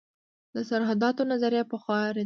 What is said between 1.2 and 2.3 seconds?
نظریه پخوا ردېده.